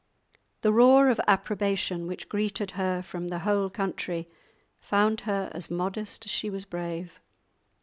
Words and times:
The 0.61 0.73
roar 0.73 1.09
of 1.09 1.21
approbation 1.27 2.07
which 2.07 2.27
greeted 2.27 2.71
her 2.71 3.03
from 3.03 3.27
the 3.27 3.37
whole 3.45 3.69
country 3.69 4.27
found 4.79 5.21
her 5.29 5.51
as 5.53 5.69
modest 5.69 6.25
as 6.25 6.31
she 6.31 6.49
was 6.49 6.65
brave. 6.65 7.19